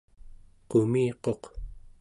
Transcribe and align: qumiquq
qumiquq 0.69 1.41